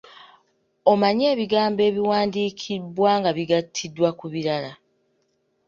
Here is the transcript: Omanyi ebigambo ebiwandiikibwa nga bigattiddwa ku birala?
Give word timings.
Omanyi 0.91 1.23
ebigambo 1.33 1.81
ebiwandiikibwa 1.89 3.11
nga 3.19 3.29
bigattiddwa 3.37 4.09
ku 4.19 4.25
birala? 4.33 4.71